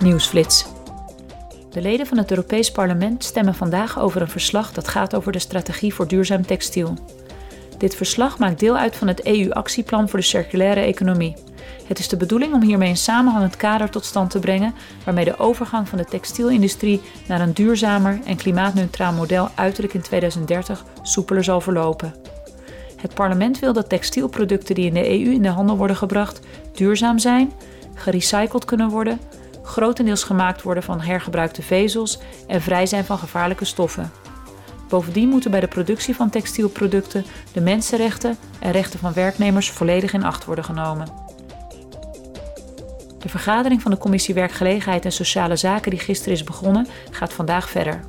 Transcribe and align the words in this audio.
Nieuwsflits. 0.00 0.66
De 1.70 1.80
leden 1.80 2.06
van 2.06 2.18
het 2.18 2.30
Europees 2.30 2.70
Parlement 2.70 3.24
stemmen 3.24 3.54
vandaag 3.54 3.98
over 3.98 4.20
een 4.20 4.28
verslag 4.28 4.72
dat 4.72 4.88
gaat 4.88 5.14
over 5.14 5.32
de 5.32 5.38
strategie 5.38 5.94
voor 5.94 6.08
duurzaam 6.08 6.46
textiel. 6.46 6.94
Dit 7.78 7.94
verslag 7.94 8.38
maakt 8.38 8.60
deel 8.60 8.76
uit 8.76 8.96
van 8.96 9.08
het 9.08 9.24
EU-actieplan 9.24 10.08
voor 10.08 10.18
de 10.18 10.24
circulaire 10.24 10.80
economie. 10.80 11.36
Het 11.86 11.98
is 11.98 12.08
de 12.08 12.16
bedoeling 12.16 12.54
om 12.54 12.62
hiermee 12.62 12.88
een 12.88 12.96
samenhangend 12.96 13.56
kader 13.56 13.90
tot 13.90 14.04
stand 14.04 14.30
te 14.30 14.38
brengen 14.38 14.74
waarmee 15.04 15.24
de 15.24 15.38
overgang 15.38 15.88
van 15.88 15.98
de 15.98 16.04
textielindustrie 16.04 17.00
naar 17.28 17.40
een 17.40 17.54
duurzamer 17.54 18.20
en 18.24 18.36
klimaatneutraal 18.36 19.12
model 19.12 19.48
uiterlijk 19.54 19.94
in 19.94 20.02
2030 20.02 20.84
soepeler 21.02 21.44
zal 21.44 21.60
verlopen. 21.60 22.14
Het 22.96 23.14
parlement 23.14 23.58
wil 23.58 23.72
dat 23.72 23.88
textielproducten 23.88 24.74
die 24.74 24.86
in 24.86 24.94
de 24.94 25.08
EU 25.08 25.32
in 25.32 25.42
de 25.42 25.48
handel 25.48 25.76
worden 25.76 25.96
gebracht 25.96 26.40
duurzaam 26.72 27.18
zijn, 27.18 27.52
gerecycled 27.94 28.64
kunnen 28.64 28.88
worden, 28.88 29.20
grotendeels 29.68 30.24
gemaakt 30.24 30.62
worden 30.62 30.82
van 30.82 31.00
hergebruikte 31.00 31.62
vezels 31.62 32.18
en 32.46 32.60
vrij 32.60 32.86
zijn 32.86 33.04
van 33.04 33.18
gevaarlijke 33.18 33.64
stoffen. 33.64 34.10
Bovendien 34.88 35.28
moeten 35.28 35.50
bij 35.50 35.60
de 35.60 35.68
productie 35.68 36.14
van 36.14 36.30
textielproducten 36.30 37.24
de 37.52 37.60
mensenrechten 37.60 38.36
en 38.58 38.70
rechten 38.70 38.98
van 38.98 39.12
werknemers 39.12 39.70
volledig 39.70 40.12
in 40.12 40.24
acht 40.24 40.44
worden 40.44 40.64
genomen. 40.64 41.08
De 43.18 43.28
vergadering 43.28 43.82
van 43.82 43.90
de 43.90 43.98
Commissie 43.98 44.34
Werkgelegenheid 44.34 45.04
en 45.04 45.12
Sociale 45.12 45.56
Zaken 45.56 45.90
die 45.90 46.00
gisteren 46.00 46.34
is 46.34 46.44
begonnen, 46.44 46.86
gaat 47.10 47.32
vandaag 47.32 47.68
verder. 47.68 48.00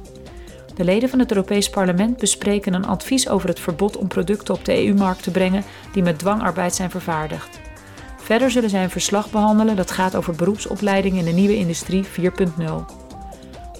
De 0.75 0.83
leden 0.83 1.09
van 1.09 1.19
het 1.19 1.31
Europees 1.31 1.69
Parlement 1.69 2.17
bespreken 2.17 2.73
een 2.73 2.87
advies 2.87 3.29
over 3.29 3.49
het 3.49 3.59
verbod 3.59 3.97
om 3.97 4.07
producten 4.07 4.53
op 4.53 4.65
de 4.65 4.85
EU-markt 4.85 5.23
te 5.23 5.31
brengen 5.31 5.63
die 5.93 6.03
met 6.03 6.19
dwangarbeid 6.19 6.75
zijn 6.75 6.89
vervaardigd. 6.89 7.68
Verder 8.29 8.51
zullen 8.51 8.69
zij 8.69 8.83
een 8.83 8.89
verslag 8.89 9.29
behandelen 9.31 9.75
dat 9.75 9.91
gaat 9.91 10.15
over 10.15 10.35
beroepsopleiding 10.35 11.17
in 11.17 11.25
de 11.25 11.31
nieuwe 11.31 11.57
industrie 11.57 12.05
4.0. 12.05 12.11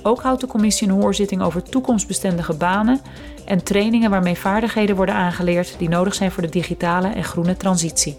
Ook 0.03 0.21
houdt 0.21 0.41
de 0.41 0.47
commissie 0.47 0.87
een 0.87 1.01
hoorzitting 1.01 1.41
over 1.41 1.63
toekomstbestendige 1.63 2.53
banen 2.53 3.01
en 3.45 3.63
trainingen 3.63 4.09
waarmee 4.09 4.35
vaardigheden 4.35 4.95
worden 4.95 5.15
aangeleerd 5.15 5.75
die 5.77 5.89
nodig 5.89 6.13
zijn 6.13 6.31
voor 6.31 6.43
de 6.43 6.49
digitale 6.49 7.07
en 7.07 7.23
groene 7.23 7.57
transitie. 7.57 8.15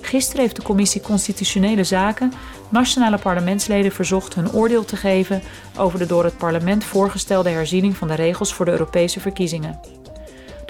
Gisteren 0.00 0.42
heeft 0.42 0.56
de 0.56 0.62
Commissie 0.62 1.00
Constitutionele 1.00 1.84
Zaken 1.84 2.32
nationale 2.68 3.18
parlementsleden 3.18 3.92
verzocht 3.92 4.34
hun 4.34 4.52
oordeel 4.52 4.84
te 4.84 4.96
geven 4.96 5.42
over 5.76 5.98
de 5.98 6.06
door 6.06 6.24
het 6.24 6.36
parlement 6.36 6.84
voorgestelde 6.84 7.50
herziening 7.50 7.96
van 7.96 8.08
de 8.08 8.14
regels 8.14 8.54
voor 8.54 8.64
de 8.64 8.70
Europese 8.70 9.20
verkiezingen. 9.20 9.80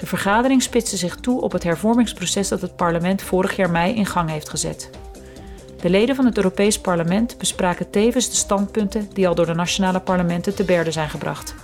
De 0.03 0.09
vergadering 0.09 0.61
spitste 0.61 0.97
zich 0.97 1.15
toe 1.15 1.41
op 1.41 1.51
het 1.51 1.63
hervormingsproces 1.63 2.47
dat 2.47 2.61
het 2.61 2.75
parlement 2.75 3.21
vorig 3.21 3.55
jaar 3.55 3.69
mei 3.69 3.95
in 3.95 4.05
gang 4.05 4.29
heeft 4.29 4.49
gezet. 4.49 4.89
De 5.81 5.89
leden 5.89 6.15
van 6.15 6.25
het 6.25 6.37
Europees 6.37 6.79
Parlement 6.79 7.37
bespraken 7.37 7.89
tevens 7.89 8.29
de 8.29 8.35
standpunten 8.35 9.09
die 9.13 9.27
al 9.27 9.35
door 9.35 9.45
de 9.45 9.53
nationale 9.53 9.99
parlementen 9.99 10.55
te 10.55 10.63
berde 10.63 10.91
zijn 10.91 11.09
gebracht. 11.09 11.55